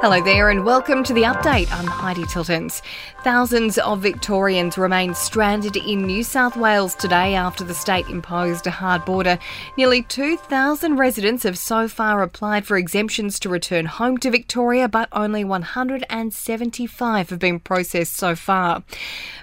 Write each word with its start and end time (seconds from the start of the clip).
Hello 0.00 0.22
there, 0.22 0.48
and 0.48 0.64
welcome 0.64 1.02
to 1.02 1.12
the 1.12 1.24
update. 1.24 1.72
I'm 1.72 1.88
Heidi 1.88 2.22
Tiltons. 2.22 2.82
Thousands 3.24 3.78
of 3.78 4.00
Victorians 4.00 4.78
remain 4.78 5.12
stranded 5.12 5.76
in 5.76 6.06
New 6.06 6.22
South 6.22 6.56
Wales 6.56 6.94
today 6.94 7.34
after 7.34 7.64
the 7.64 7.74
state 7.74 8.06
imposed 8.06 8.68
a 8.68 8.70
hard 8.70 9.04
border. 9.04 9.40
Nearly 9.76 10.02
2,000 10.02 10.96
residents 10.96 11.42
have 11.42 11.58
so 11.58 11.88
far 11.88 12.22
applied 12.22 12.64
for 12.64 12.76
exemptions 12.76 13.40
to 13.40 13.48
return 13.48 13.86
home 13.86 14.18
to 14.18 14.30
Victoria, 14.30 14.86
but 14.86 15.08
only 15.10 15.42
175 15.42 17.30
have 17.30 17.38
been 17.40 17.58
processed 17.58 18.14
so 18.14 18.36
far. 18.36 18.84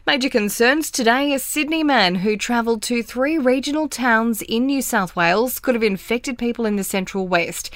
Major 0.08 0.30
concerns 0.30 0.90
today 0.90 1.34
a 1.34 1.40
Sydney 1.40 1.84
man 1.84 2.16
who 2.16 2.38
travelled 2.38 2.82
to 2.84 3.04
three 3.04 3.38
regional 3.38 3.90
towns 3.90 4.42
in 4.42 4.68
New 4.68 4.82
South 4.82 5.18
Wales 5.18 5.60
could 5.60 5.76
have 5.76 5.84
infected 5.84 6.38
people 6.38 6.66
in 6.66 6.78
the 6.78 6.84
central 6.86 7.28
west. 7.28 7.72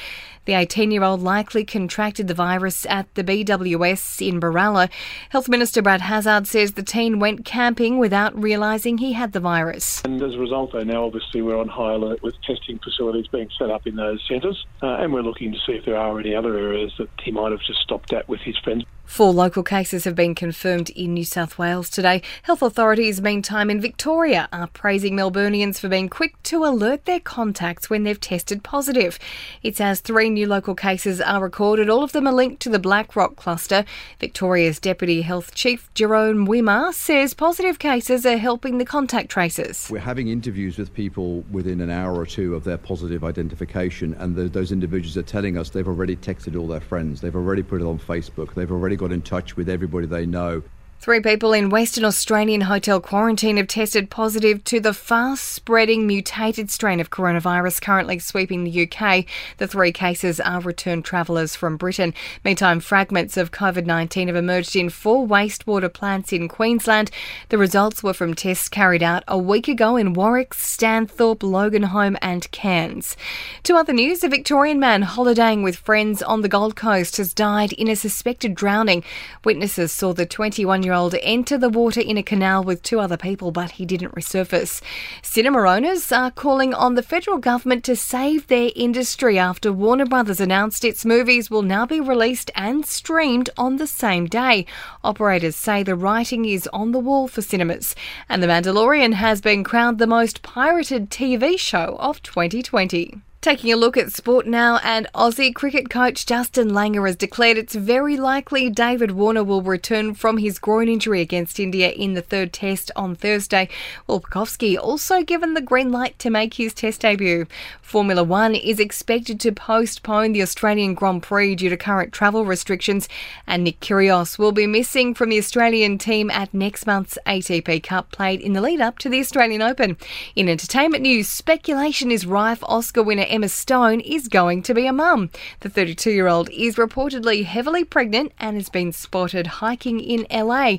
The 0.49 0.55
18 0.55 0.89
year 0.89 1.03
old 1.03 1.21
likely 1.21 1.63
contracted 1.63 2.27
the 2.27 2.33
virus 2.33 2.83
at 2.87 3.13
the 3.13 3.23
BWS 3.23 4.27
in 4.27 4.39
Berala. 4.39 4.89
Health 5.29 5.47
Minister 5.47 5.83
Brad 5.83 6.01
Hazzard 6.01 6.47
says 6.47 6.71
the 6.71 6.81
teen 6.81 7.19
went 7.19 7.45
camping 7.45 7.99
without 7.99 8.35
realising 8.35 8.97
he 8.97 9.13
had 9.13 9.33
the 9.33 9.39
virus. 9.39 10.01
And 10.05 10.19
as 10.23 10.33
a 10.33 10.39
result, 10.39 10.71
though, 10.71 10.81
now 10.83 11.05
obviously 11.05 11.43
we're 11.43 11.59
on 11.59 11.67
high 11.67 11.93
alert 11.93 12.23
with 12.23 12.33
testing 12.41 12.79
facilities 12.79 13.27
being 13.27 13.47
set 13.59 13.69
up 13.69 13.85
in 13.85 13.95
those 13.95 14.25
centres, 14.27 14.65
uh, 14.81 14.87
and 14.95 15.13
we're 15.13 15.21
looking 15.21 15.51
to 15.51 15.59
see 15.67 15.73
if 15.73 15.85
there 15.85 15.97
are 15.97 16.19
any 16.19 16.33
other 16.33 16.57
areas 16.57 16.93
that 16.97 17.09
he 17.21 17.29
might 17.29 17.51
have 17.51 17.61
just 17.61 17.81
stopped 17.81 18.11
at 18.11 18.27
with 18.27 18.41
his 18.41 18.57
friends. 18.57 18.83
Four 19.09 19.33
local 19.33 19.63
cases 19.63 20.03
have 20.03 20.13
been 20.13 20.35
confirmed 20.35 20.91
in 20.91 21.15
New 21.15 21.25
South 21.25 21.57
Wales 21.57 21.89
today. 21.89 22.21
Health 22.43 22.61
authorities, 22.61 23.19
meantime, 23.19 23.71
in 23.71 23.81
Victoria 23.81 24.47
are 24.53 24.67
praising 24.67 25.15
Melburnians 25.15 25.79
for 25.79 25.89
being 25.89 26.09
quick 26.09 26.41
to 26.43 26.63
alert 26.63 27.05
their 27.05 27.19
contacts 27.19 27.89
when 27.89 28.03
they've 28.03 28.21
tested 28.21 28.63
positive. 28.63 29.17
It's 29.63 29.81
as 29.81 29.99
three 29.99 30.29
new 30.29 30.45
local 30.45 30.75
cases 30.75 31.19
are 31.19 31.41
recorded. 31.41 31.89
All 31.89 32.03
of 32.03 32.11
them 32.11 32.27
are 32.27 32.33
linked 32.33 32.61
to 32.61 32.69
the 32.69 32.77
Black 32.77 33.15
Rock 33.15 33.35
cluster. 33.35 33.83
Victoria's 34.19 34.79
Deputy 34.79 35.23
Health 35.23 35.55
Chief 35.55 35.89
Jeroen 35.95 36.47
Weimar 36.47 36.93
says 36.93 37.33
positive 37.33 37.79
cases 37.79 38.27
are 38.27 38.37
helping 38.37 38.77
the 38.77 38.85
contact 38.85 39.29
tracers. 39.29 39.89
We're 39.89 39.99
having 39.99 40.27
interviews 40.27 40.77
with 40.77 40.93
people 40.93 41.43
within 41.51 41.81
an 41.81 41.89
hour 41.89 42.15
or 42.15 42.27
two 42.27 42.53
of 42.53 42.63
their 42.63 42.77
positive 42.77 43.23
identification, 43.23 44.13
and 44.13 44.35
the, 44.35 44.43
those 44.43 44.71
individuals 44.71 45.17
are 45.17 45.23
telling 45.23 45.57
us 45.57 45.71
they've 45.71 45.87
already 45.87 46.15
texted 46.15 46.57
all 46.57 46.67
their 46.67 46.79
friends, 46.79 47.21
they've 47.21 47.35
already 47.35 47.63
put 47.63 47.81
it 47.81 47.85
on 47.85 47.97
Facebook, 47.97 48.53
they've 48.53 48.71
already 48.71 48.98
got 48.99 49.11
in 49.13 49.21
touch 49.21 49.55
with 49.55 49.69
everybody 49.69 50.05
they 50.05 50.25
know. 50.25 50.61
Three 51.01 51.21
people 51.21 51.53
in 51.53 51.69
Western 51.69 52.03
Australian 52.03 52.59
hotel 52.59 52.99
quarantine 52.99 53.55
have 53.55 53.67
tested 53.67 54.09
positive 54.09 54.65
to 54.65 54.81
the 54.81 54.93
fast 54.93 55.45
spreading 55.45 56.05
mutated 56.05 56.69
strain 56.69 56.99
of 56.99 57.09
coronavirus 57.09 57.81
currently 57.81 58.19
sweeping 58.19 58.65
the 58.65 58.83
UK. 58.83 59.23
The 59.59 59.67
three 59.67 59.93
cases 59.93 60.41
are 60.41 60.59
returned 60.59 61.05
travellers 61.05 61.55
from 61.55 61.77
Britain. 61.77 62.13
Meantime, 62.43 62.81
fragments 62.81 63.37
of 63.37 63.51
COVID 63.51 63.85
19 63.85 64.27
have 64.27 64.35
emerged 64.35 64.75
in 64.75 64.89
four 64.89 65.25
wastewater 65.25 65.91
plants 65.91 66.33
in 66.33 66.49
Queensland. 66.49 67.11
The 67.47 67.57
results 67.57 68.03
were 68.03 68.13
from 68.13 68.33
tests 68.33 68.67
carried 68.67 69.01
out 69.01 69.23
a 69.25 69.37
week 69.37 69.69
ago 69.69 69.95
in 69.95 70.11
Warwick, 70.11 70.53
Stanthorpe, 70.53 71.39
Loganholme, 71.39 72.17
and 72.21 72.51
Cairns. 72.51 73.15
To 73.63 73.77
other 73.77 73.93
news, 73.93 74.21
a 74.25 74.27
Victorian 74.27 74.81
man 74.81 75.03
holidaying 75.03 75.63
with 75.63 75.77
friends 75.77 76.21
on 76.21 76.41
the 76.41 76.49
Gold 76.49 76.75
Coast 76.75 77.15
has 77.15 77.33
died 77.33 77.71
in 77.71 77.87
a 77.87 77.95
suspected 77.95 78.53
drowning. 78.53 79.01
Witnesses 79.45 79.93
saw 79.93 80.11
the 80.11 80.25
21 80.25 80.83
year 80.83 80.88
old 80.93 81.15
enter 81.21 81.57
the 81.57 81.69
water 81.69 82.01
in 82.01 82.17
a 82.17 82.23
canal 82.23 82.63
with 82.63 82.81
two 82.81 82.99
other 82.99 83.17
people, 83.17 83.51
but 83.51 83.71
he 83.71 83.85
didn't 83.85 84.15
resurface. 84.15 84.81
Cinema 85.21 85.59
owners 85.69 86.11
are 86.11 86.31
calling 86.31 86.73
on 86.73 86.95
the 86.95 87.03
federal 87.03 87.37
government 87.37 87.83
to 87.85 87.95
save 87.95 88.47
their 88.47 88.71
industry 88.75 89.37
after 89.39 89.71
Warner 89.71 90.05
Brothers 90.05 90.39
announced 90.39 90.83
its 90.83 91.05
movies 91.05 91.49
will 91.49 91.61
now 91.61 91.85
be 91.85 91.99
released 91.99 92.51
and 92.55 92.85
streamed 92.85 93.49
on 93.57 93.77
the 93.77 93.87
same 93.87 94.25
day. 94.25 94.65
Operators 95.03 95.55
say 95.55 95.83
the 95.83 95.95
writing 95.95 96.45
is 96.45 96.67
on 96.73 96.91
the 96.91 96.99
wall 96.99 97.27
for 97.27 97.41
cinemas. 97.41 97.95
And 98.27 98.41
The 98.41 98.47
Mandalorian 98.47 99.13
has 99.13 99.41
been 99.41 99.63
crowned 99.63 99.99
the 99.99 100.07
most 100.07 100.41
pirated 100.41 101.09
TV 101.09 101.57
show 101.59 101.97
of 101.99 102.21
2020. 102.23 103.21
Taking 103.41 103.71
a 103.71 103.77
look 103.77 103.95
at 103.95 104.11
sport 104.11 104.47
now, 104.47 104.81
and 104.83 105.07
Aussie 105.15 105.55
cricket 105.55 105.89
coach 105.89 106.25
Justin 106.25 106.71
Langer 106.71 107.07
has 107.07 107.15
declared 107.15 107.57
it's 107.57 107.73
very 107.73 108.17
likely 108.17 108.69
David 108.69 109.11
Warner 109.11 109.45
will 109.45 109.61
return 109.61 110.13
from 110.13 110.39
his 110.39 110.59
groin 110.59 110.89
injury 110.89 111.21
against 111.21 111.57
India 111.57 111.89
in 111.89 112.15
the 112.15 112.21
third 112.21 112.51
test 112.51 112.91
on 112.97 113.15
Thursday. 113.15 113.69
Will 114.07 114.19
Pucovski 114.19 114.77
also 114.77 115.23
given 115.23 115.53
the 115.53 115.61
green 115.61 115.89
light 115.89 116.19
to 116.19 116.29
make 116.29 116.55
his 116.55 116.73
test 116.73 116.99
debut. 116.99 117.45
Formula 117.81 118.25
One 118.25 118.55
is 118.55 118.77
expected 118.77 119.39
to 119.39 119.53
postpone 119.53 120.33
the 120.33 120.41
Australian 120.41 120.93
Grand 120.93 121.23
Prix 121.23 121.55
due 121.55 121.69
to 121.69 121.77
current 121.77 122.11
travel 122.11 122.43
restrictions, 122.43 123.07
and 123.47 123.63
Nick 123.63 123.79
Kyrgios 123.79 124.37
will 124.37 124.51
be 124.51 124.67
missing 124.67 125.13
from 125.13 125.29
the 125.29 125.37
Australian 125.37 125.97
team 125.97 126.29
at 126.29 126.53
next 126.53 126.85
month's 126.85 127.17
ATP 127.25 127.83
Cup 127.83 128.11
played 128.11 128.41
in 128.41 128.51
the 128.51 128.59
lead 128.59 128.81
up 128.81 128.99
to 128.99 129.07
the 129.07 129.21
Australian 129.21 129.61
Open. 129.61 129.95
In 130.35 130.49
entertainment 130.49 131.03
news, 131.03 131.29
speculation 131.29 132.11
is 132.11 132.25
rife 132.25 132.61
Oscar 132.63 133.01
winner 133.01 133.27
Emma 133.29 133.49
Stone 133.49 133.99
is 134.01 134.27
going 134.27 134.63
to 134.63 134.73
be 134.73 134.87
a 134.87 134.93
mum. 134.93 135.29
The 135.59 135.69
32 135.69 136.11
year 136.11 136.27
old 136.27 136.49
is 136.51 136.75
reportedly 136.75 137.45
heavily 137.45 137.83
pregnant 137.83 138.31
and 138.39 138.55
has 138.55 138.69
been 138.69 138.91
spotted 138.91 139.47
hiking 139.47 139.99
in 139.99 140.25
LA. 140.31 140.77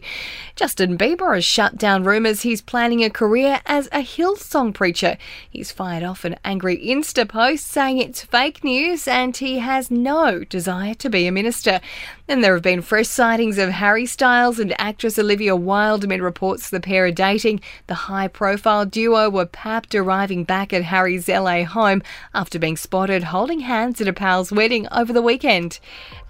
Justin 0.56 0.96
Bieber 0.96 1.34
has 1.34 1.44
shut 1.44 1.76
down 1.76 2.04
rumours 2.04 2.42
he's 2.42 2.60
planning 2.62 3.04
a 3.04 3.10
career 3.10 3.60
as 3.66 3.86
a 3.88 4.02
Hillsong 4.02 4.72
preacher. 4.72 5.18
He's 5.48 5.72
fired 5.72 6.02
off 6.02 6.24
an 6.24 6.36
angry 6.44 6.78
Insta 6.78 7.28
post 7.28 7.66
saying 7.66 7.98
it's 7.98 8.24
fake 8.24 8.64
news 8.64 9.06
and 9.06 9.36
he 9.36 9.58
has 9.58 9.90
no 9.90 10.44
desire 10.44 10.94
to 10.94 11.10
be 11.10 11.26
a 11.26 11.32
minister. 11.32 11.80
And 12.28 12.44
there 12.44 12.54
have 12.54 12.62
been 12.62 12.82
fresh 12.82 13.08
sightings 13.08 13.58
of 13.58 13.70
Harry 13.70 14.06
Styles 14.06 14.58
and 14.58 14.78
actress 14.80 15.18
Olivia 15.18 15.56
Wilde 15.56 16.04
amid 16.04 16.20
reports 16.20 16.70
the 16.70 16.80
pair 16.80 17.00
are 17.00 17.10
dating. 17.10 17.60
The 17.86 17.94
high 17.94 18.28
profile 18.28 18.84
duo 18.86 19.30
were 19.30 19.46
papped 19.46 19.94
arriving 19.94 20.44
back 20.44 20.72
at 20.72 20.84
Harry's 20.84 21.28
LA 21.28 21.64
home 21.64 22.02
after 22.40 22.58
being 22.58 22.78
spotted 22.78 23.22
holding 23.22 23.60
hands 23.60 24.00
at 24.00 24.08
a 24.08 24.14
pal's 24.14 24.50
wedding 24.50 24.88
over 24.92 25.12
the 25.12 25.20
weekend. 25.20 25.78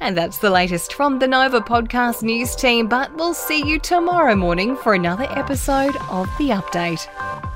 And 0.01 0.17
that's 0.17 0.39
the 0.39 0.51
latest 0.51 0.93
from 0.93 1.21
the 1.21 1.29
Nova 1.29 1.61
Podcast 1.61 2.25
News 2.25 2.57
team, 2.57 2.89
but 2.89 3.15
we'll 3.15 3.33
see 3.33 3.65
you 3.65 3.79
tomorrow 3.79 4.35
morning 4.35 4.75
for 4.75 4.95
another 4.95 5.29
episode 5.31 5.95
of 6.11 6.27
The 6.37 6.49
Update. 6.49 7.50